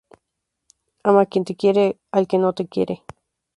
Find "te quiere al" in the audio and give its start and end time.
1.45-2.25